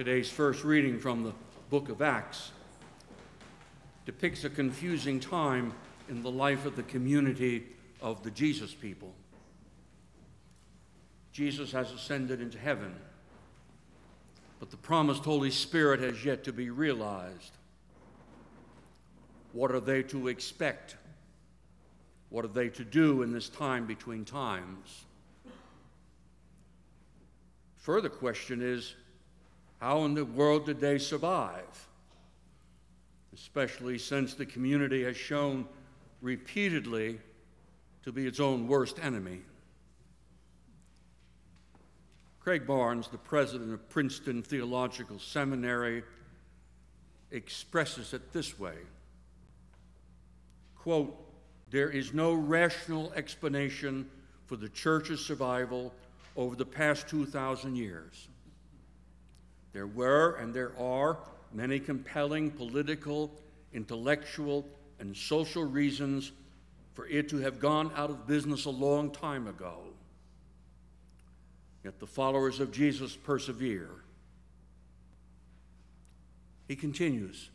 Today's 0.00 0.30
first 0.30 0.64
reading 0.64 0.98
from 0.98 1.24
the 1.24 1.34
book 1.68 1.90
of 1.90 2.00
Acts 2.00 2.52
depicts 4.06 4.44
a 4.44 4.48
confusing 4.48 5.20
time 5.20 5.74
in 6.08 6.22
the 6.22 6.30
life 6.30 6.64
of 6.64 6.74
the 6.74 6.82
community 6.84 7.64
of 8.00 8.22
the 8.22 8.30
Jesus 8.30 8.72
people. 8.72 9.12
Jesus 11.32 11.70
has 11.72 11.92
ascended 11.92 12.40
into 12.40 12.58
heaven, 12.58 12.94
but 14.58 14.70
the 14.70 14.78
promised 14.78 15.22
Holy 15.22 15.50
Spirit 15.50 16.00
has 16.00 16.24
yet 16.24 16.44
to 16.44 16.52
be 16.54 16.70
realized. 16.70 17.52
What 19.52 19.70
are 19.70 19.80
they 19.80 20.02
to 20.04 20.28
expect? 20.28 20.96
What 22.30 22.46
are 22.46 22.48
they 22.48 22.70
to 22.70 22.84
do 22.86 23.20
in 23.20 23.34
this 23.34 23.50
time 23.50 23.84
between 23.84 24.24
times? 24.24 25.04
Further 27.76 28.08
question 28.08 28.62
is 28.62 28.94
how 29.80 30.04
in 30.04 30.14
the 30.14 30.24
world 30.24 30.66
did 30.66 30.78
they 30.78 30.98
survive? 30.98 31.88
Especially 33.34 33.98
since 33.98 34.34
the 34.34 34.44
community 34.44 35.02
has 35.04 35.16
shown 35.16 35.66
repeatedly 36.20 37.18
to 38.04 38.12
be 38.12 38.26
its 38.26 38.40
own 38.40 38.68
worst 38.68 38.98
enemy. 39.02 39.40
Craig 42.40 42.66
Barnes, 42.66 43.08
the 43.08 43.18
president 43.18 43.72
of 43.72 43.88
Princeton 43.88 44.42
Theological 44.42 45.18
Seminary, 45.18 46.02
expresses 47.30 48.12
it 48.12 48.32
this 48.32 48.58
way 48.58 48.76
quote, 50.76 51.14
There 51.70 51.90
is 51.90 52.12
no 52.12 52.32
rational 52.34 53.12
explanation 53.14 54.10
for 54.46 54.56
the 54.56 54.68
church's 54.68 55.24
survival 55.24 55.94
over 56.36 56.56
the 56.56 56.66
past 56.66 57.08
2,000 57.08 57.76
years. 57.76 58.28
There 59.72 59.86
were 59.86 60.36
and 60.36 60.52
there 60.52 60.72
are 60.78 61.18
many 61.52 61.78
compelling 61.78 62.50
political, 62.50 63.30
intellectual, 63.72 64.66
and 64.98 65.16
social 65.16 65.64
reasons 65.64 66.32
for 66.94 67.06
it 67.06 67.28
to 67.30 67.38
have 67.38 67.60
gone 67.60 67.92
out 67.94 68.10
of 68.10 68.26
business 68.26 68.64
a 68.64 68.70
long 68.70 69.10
time 69.10 69.46
ago. 69.46 69.78
Yet 71.84 71.98
the 71.98 72.06
followers 72.06 72.60
of 72.60 72.72
Jesus 72.72 73.16
persevere. 73.16 73.88
He 76.68 76.76
continues 76.76 77.50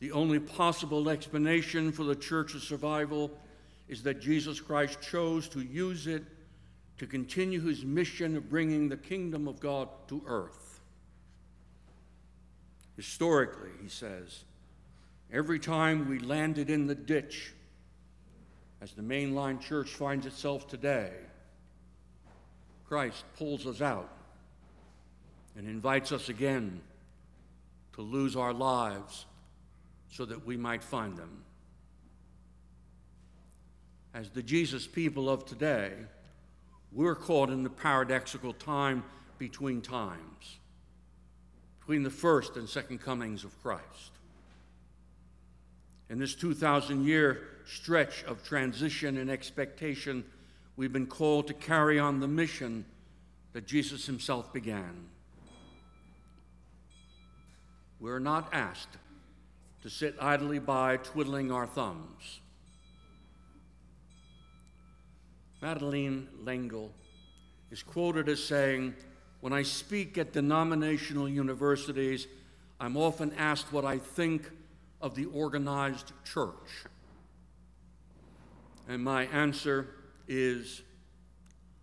The 0.00 0.12
only 0.12 0.38
possible 0.38 1.08
explanation 1.08 1.92
for 1.92 2.04
the 2.04 2.14
church's 2.14 2.62
survival 2.62 3.30
is 3.88 4.02
that 4.02 4.20
Jesus 4.20 4.60
Christ 4.60 5.00
chose 5.00 5.48
to 5.50 5.60
use 5.60 6.06
it 6.06 6.24
to 6.98 7.06
continue 7.06 7.60
his 7.60 7.84
mission 7.84 8.36
of 8.36 8.48
bringing 8.48 8.88
the 8.88 8.96
kingdom 8.96 9.48
of 9.48 9.60
God 9.60 9.88
to 10.08 10.22
earth. 10.26 10.71
Historically, 13.02 13.72
he 13.82 13.88
says, 13.88 14.44
every 15.32 15.58
time 15.58 16.08
we 16.08 16.20
landed 16.20 16.70
in 16.70 16.86
the 16.86 16.94
ditch, 16.94 17.52
as 18.80 18.92
the 18.92 19.02
mainline 19.02 19.60
church 19.60 19.88
finds 19.88 20.24
itself 20.24 20.68
today, 20.68 21.10
Christ 22.86 23.24
pulls 23.36 23.66
us 23.66 23.80
out 23.80 24.08
and 25.56 25.66
invites 25.66 26.12
us 26.12 26.28
again 26.28 26.80
to 27.94 28.02
lose 28.02 28.36
our 28.36 28.52
lives 28.52 29.26
so 30.08 30.24
that 30.24 30.46
we 30.46 30.56
might 30.56 30.84
find 30.84 31.16
them. 31.16 31.42
As 34.14 34.30
the 34.30 34.44
Jesus 34.44 34.86
people 34.86 35.28
of 35.28 35.44
today, 35.44 35.90
we're 36.92 37.16
caught 37.16 37.50
in 37.50 37.64
the 37.64 37.70
paradoxical 37.70 38.52
time 38.52 39.02
between 39.38 39.82
times, 39.82 40.60
between 41.82 42.04
the 42.04 42.10
first 42.10 42.56
and 42.56 42.68
second 42.68 43.00
comings 43.00 43.42
of 43.42 43.60
Christ. 43.60 44.12
In 46.08 46.18
this 46.20 46.36
2,000 46.36 47.04
year 47.04 47.42
stretch 47.66 48.22
of 48.24 48.44
transition 48.44 49.16
and 49.18 49.28
expectation, 49.28 50.24
we've 50.76 50.92
been 50.92 51.06
called 51.06 51.48
to 51.48 51.54
carry 51.54 51.98
on 51.98 52.20
the 52.20 52.28
mission 52.28 52.84
that 53.52 53.66
Jesus 53.66 54.06
himself 54.06 54.52
began. 54.52 55.08
We're 57.98 58.20
not 58.20 58.48
asked 58.52 58.96
to 59.82 59.90
sit 59.90 60.14
idly 60.20 60.60
by 60.60 60.98
twiddling 60.98 61.50
our 61.50 61.66
thumbs. 61.66 62.40
Madeleine 65.60 66.28
L'Engle 66.44 66.92
is 67.72 67.82
quoted 67.82 68.28
as 68.28 68.42
saying, 68.42 68.94
When 69.42 69.52
I 69.52 69.62
speak 69.62 70.18
at 70.18 70.32
denominational 70.32 71.28
universities, 71.28 72.28
I'm 72.78 72.96
often 72.96 73.32
asked 73.36 73.72
what 73.72 73.84
I 73.84 73.98
think 73.98 74.48
of 75.00 75.16
the 75.16 75.24
organized 75.24 76.12
church. 76.24 76.84
And 78.88 79.02
my 79.02 79.24
answer 79.24 79.88
is, 80.28 80.82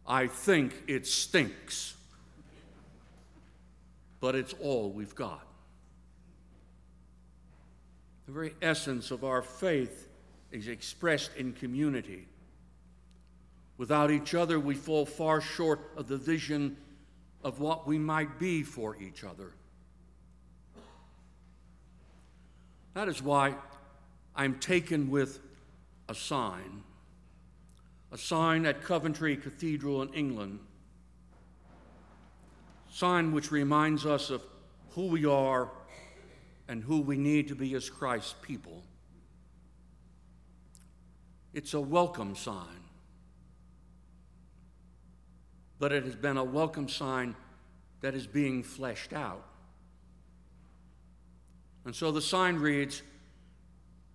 I 0.08 0.28
think 0.28 0.84
it 0.88 1.06
stinks, 1.06 1.96
but 4.22 4.36
it's 4.36 4.54
all 4.62 4.92
we've 4.92 5.16
got. 5.16 5.46
The 8.26 8.32
very 8.32 8.56
essence 8.62 9.12
of 9.12 9.26
our 9.26 9.42
faith 9.42 10.08
is 10.54 10.70
expressed 10.70 11.32
in 11.36 11.52
community. 11.52 12.26
Without 13.78 14.12
each 14.12 14.34
other, 14.34 14.62
we 14.62 14.76
fall 14.76 15.06
far 15.06 15.42
short 15.42 15.92
of 15.98 16.08
the 16.08 16.18
vision 16.18 16.78
of 17.44 17.60
what 17.60 17.88
we 17.88 17.98
might 17.98 18.40
be 18.40 18.64
for 18.64 18.98
each 18.98 19.24
other. 19.24 19.54
That 22.94 23.08
is 23.08 23.22
why 23.22 23.56
I'm 24.36 24.60
taken 24.60 25.10
with 25.10 25.40
a 26.10 26.16
sign, 26.16 26.84
a 28.12 28.18
sign 28.18 28.66
at 28.66 28.84
Coventry 28.84 29.38
Cathedral 29.38 30.02
in 30.02 30.14
England, 30.14 30.60
sign 32.92 33.32
which 33.32 33.52
reminds 33.52 34.06
us 34.06 34.30
of 34.30 34.44
who 34.92 35.08
we 35.08 35.26
are 35.26 35.70
and 36.68 36.84
who 36.84 37.02
we 37.02 37.18
need 37.18 37.48
to 37.48 37.56
be 37.56 37.74
as 37.76 37.90
Christ's 37.90 38.36
people. 38.42 38.84
It's 41.54 41.74
a 41.74 41.80
welcome 41.80 42.36
sign 42.36 42.89
but 45.80 45.94
it 45.94 46.04
has 46.04 46.16
been 46.16 46.38
a 46.38 46.44
welcome 46.44 46.90
sign 46.90 47.36
that 48.02 48.14
is 48.14 48.28
being 48.28 48.62
fleshed 48.62 49.14
out. 49.14 49.46
And 51.86 51.96
so 51.96 52.12
the 52.12 52.22
sign 52.22 52.58
reads 52.58 53.02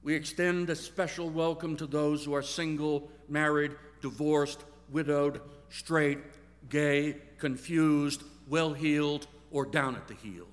We 0.02 0.14
extend 0.14 0.68
a 0.70 0.76
special 0.76 1.30
welcome 1.30 1.76
to 1.76 1.86
those 1.86 2.24
who 2.24 2.34
are 2.34 2.42
single, 2.42 3.10
married, 3.28 3.72
divorced, 4.02 4.64
widowed, 4.90 5.40
straight, 5.70 6.18
gay, 6.68 7.16
confused, 7.38 8.22
well 8.48 8.74
heeled, 8.74 9.26
or 9.50 9.64
down 9.64 9.96
at 9.96 10.06
the 10.06 10.14
heel. 10.14 10.46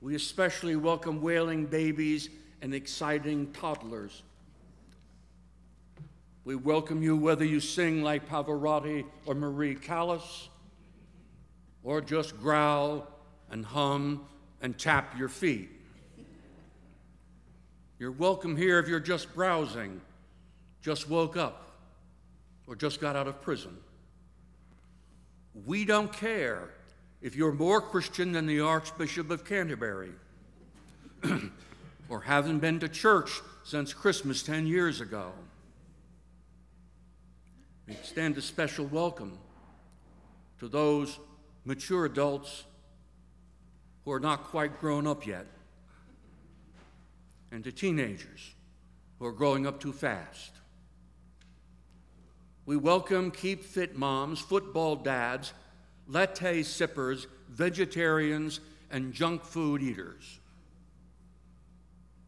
We 0.00 0.14
especially 0.14 0.76
welcome 0.76 1.20
wailing 1.20 1.66
babies 1.66 2.28
and 2.62 2.72
exciting 2.72 3.52
toddlers 3.52 4.22
we 6.48 6.54
welcome 6.54 7.02
you 7.02 7.14
whether 7.14 7.44
you 7.44 7.60
sing 7.60 8.02
like 8.02 8.26
Pavarotti 8.26 9.04
or 9.26 9.34
Marie 9.34 9.74
Callas, 9.74 10.48
or 11.82 12.00
just 12.00 12.40
growl 12.40 13.06
and 13.50 13.66
hum 13.66 14.24
and 14.62 14.78
tap 14.78 15.18
your 15.18 15.28
feet. 15.28 15.68
You're 17.98 18.12
welcome 18.12 18.56
here 18.56 18.78
if 18.78 18.88
you're 18.88 18.98
just 18.98 19.34
browsing, 19.34 20.00
just 20.80 21.10
woke 21.10 21.36
up, 21.36 21.70
or 22.66 22.74
just 22.74 22.98
got 22.98 23.14
out 23.14 23.28
of 23.28 23.42
prison. 23.42 23.76
We 25.66 25.84
don't 25.84 26.10
care 26.10 26.70
if 27.20 27.36
you're 27.36 27.52
more 27.52 27.82
Christian 27.82 28.32
than 28.32 28.46
the 28.46 28.60
Archbishop 28.60 29.30
of 29.30 29.44
Canterbury, 29.44 30.12
or 32.08 32.22
haven't 32.22 32.60
been 32.60 32.80
to 32.80 32.88
church 32.88 33.42
since 33.64 33.92
Christmas 33.92 34.42
10 34.42 34.66
years 34.66 35.02
ago. 35.02 35.30
We 37.88 37.94
extend 37.94 38.36
a 38.36 38.42
special 38.42 38.84
welcome 38.84 39.38
to 40.58 40.68
those 40.68 41.18
mature 41.64 42.04
adults 42.04 42.64
who 44.04 44.12
are 44.12 44.20
not 44.20 44.44
quite 44.44 44.78
grown 44.78 45.06
up 45.06 45.26
yet, 45.26 45.46
and 47.50 47.64
to 47.64 47.72
teenagers 47.72 48.54
who 49.18 49.24
are 49.24 49.32
growing 49.32 49.66
up 49.66 49.80
too 49.80 49.94
fast. 49.94 50.52
We 52.66 52.76
welcome 52.76 53.30
keep 53.30 53.64
fit 53.64 53.96
moms, 53.96 54.38
football 54.38 54.96
dads, 54.96 55.54
latte 56.06 56.64
sippers, 56.64 57.26
vegetarians, 57.48 58.60
and 58.90 59.14
junk 59.14 59.44
food 59.44 59.80
eaters. 59.80 60.40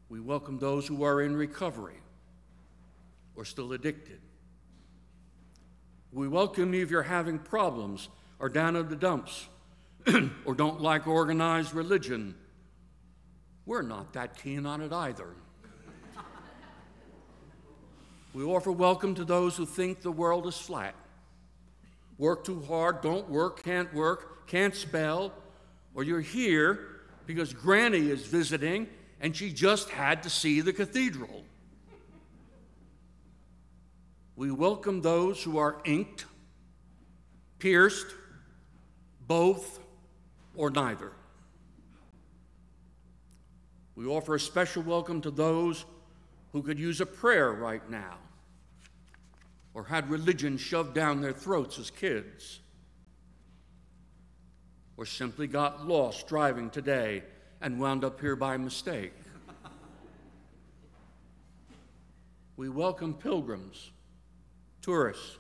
We 0.09 0.21
welcome 0.21 0.59
those 0.59 0.87
who 0.87 1.05
are 1.05 1.21
in 1.21 1.37
recovery 1.37 2.01
or 3.37 3.45
still 3.45 3.75
addicted. 3.75 4.21
We 6.13 6.27
welcome 6.27 6.75
you 6.75 6.83
if 6.83 6.91
you're 6.91 7.05
having 7.05 7.39
problems 7.39 8.09
or 8.41 8.49
down 8.49 8.75
in 8.75 8.89
the 8.89 8.97
dumps, 8.97 9.49
or 10.45 10.55
don't 10.55 10.81
like 10.81 11.07
organized 11.07 11.73
religion, 11.73 12.35
we're 13.65 13.83
not 13.83 14.13
that 14.15 14.37
keen 14.43 14.67
on 14.67 14.81
it 14.81 14.93
either. 14.93 15.29
we 18.35 18.43
offer 18.43 18.73
welcome 18.73 19.15
to 19.15 19.25
those 19.25 19.57
who 19.57 19.65
think 19.65 20.01
the 20.01 20.11
world 20.11 20.49
is 20.49 20.57
flat. 20.57 20.97
Work 22.19 22.43
too 22.45 22.61
hard, 22.63 23.03
don't 23.03 23.31
work, 23.31 23.63
can't 23.63 23.93
work, 23.95 24.49
can't 24.49 24.75
spell, 24.75 25.33
or 25.95 26.03
you're 26.03 26.21
here 26.21 26.89
because 27.25 27.53
Granny 27.53 28.11
is 28.11 28.27
visiting 28.27 28.89
and 29.21 29.37
she 29.37 29.53
just 29.53 29.91
had 29.91 30.25
to 30.25 30.31
see 30.31 30.61
the 30.61 30.73
cathedral. 30.73 31.45
We 34.37 34.51
welcome 34.51 35.03
those 35.03 35.43
who 35.43 35.59
are 35.59 35.79
inked, 35.85 36.27
pierced, 37.59 38.07
both, 39.27 39.81
or 40.57 40.71
neither. 40.71 41.13
We 43.95 44.07
offer 44.07 44.35
a 44.35 44.41
special 44.41 44.83
welcome 44.83 45.21
to 45.23 45.31
those 45.31 45.85
who 46.53 46.63
could 46.63 46.79
use 46.79 47.01
a 47.01 47.07
prayer 47.07 47.53
right 47.53 47.89
now 47.91 48.17
or 49.75 49.85
had 49.85 50.11
religion 50.11 50.57
shoved 50.57 50.95
down 50.95 51.21
their 51.21 51.33
throats 51.33 51.79
as 51.79 51.91
kids 51.91 52.61
or 54.97 55.07
simply 55.07 55.47
got 55.47 55.87
lost 55.87 56.29
driving 56.29 56.71
today 56.71 57.23
and 57.61 57.79
wound 57.79 58.05
up 58.05 58.21
here 58.21 58.37
by 58.37 58.57
mistake. 58.57 59.13
we 62.57 62.69
welcome 62.69 63.15
pilgrims, 63.15 63.91
tourists, 64.83 65.37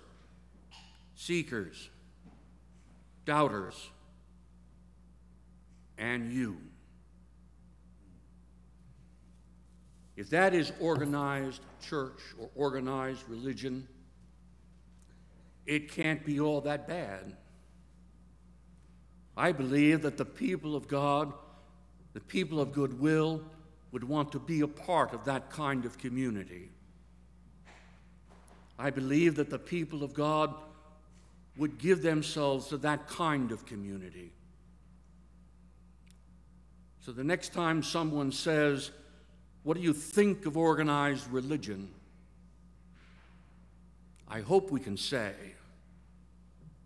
seekers, 1.15 1.91
doubters, 3.25 3.91
and 5.99 6.33
you. 6.33 6.57
If 10.17 10.31
that 10.31 10.55
is 10.55 10.73
organized 10.81 11.63
church 11.81 12.21
or 12.39 12.51
organized 12.55 13.29
religion, 13.29 13.87
it 15.67 15.91
can't 15.91 16.25
be 16.25 16.41
all 16.41 16.61
that 16.63 16.87
bad. 16.87 17.37
I 19.37 19.53
believe 19.53 20.03
that 20.03 20.19
the 20.19 20.25
people 20.25 20.77
of 20.77 20.89
God, 20.89 21.33
the 22.13 22.21
people 22.21 22.61
of 22.61 22.73
goodwill, 22.73 23.43
would 23.93 24.05
want 24.05 24.33
to 24.33 24.39
be 24.39 24.61
a 24.61 24.69
part 24.69 25.15
of 25.15 25.25
that 25.25 25.51
kind 25.51 25.85
of 25.85 25.97
community. 25.97 26.71
I 28.81 28.89
believe 28.89 29.35
that 29.35 29.51
the 29.51 29.59
people 29.59 30.03
of 30.03 30.15
God 30.15 30.55
would 31.59 31.77
give 31.77 32.01
themselves 32.01 32.69
to 32.69 32.79
that 32.79 33.09
kind 33.09 33.53
of 33.53 33.67
community. 33.67 34.33
So 37.01 37.13
the 37.13 37.23
next 37.23 37.53
time 37.53 37.83
someone 37.83 38.33
says, 38.33 38.91
What 39.65 39.77
do 39.77 39.83
you 39.83 39.93
think 39.93 40.47
of 40.47 40.57
organized 40.57 41.31
religion? 41.31 41.91
I 44.27 44.41
hope 44.41 44.71
we 44.71 44.81
can 44.81 44.97
say, 44.97 45.35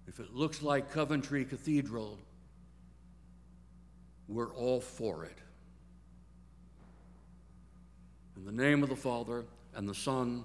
if 0.09 0.19
it 0.19 0.35
looks 0.35 0.63
like 0.63 0.91
Coventry 0.91 1.45
Cathedral, 1.45 2.19
we're 4.27 4.53
all 4.55 4.81
for 4.81 5.25
it. 5.25 5.39
In 8.37 8.45
the 8.45 8.53
name 8.53 8.83
of 8.83 8.89
the 8.89 8.97
Father, 8.97 9.45
and 9.77 9.89
the 9.89 9.95
Son, 9.95 10.45